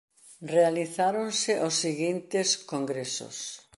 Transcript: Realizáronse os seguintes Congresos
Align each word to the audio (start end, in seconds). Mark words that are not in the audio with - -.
Realizáronse 0.55 1.51
os 1.67 1.75
seguintes 1.83 2.47
Congresos 2.71 3.37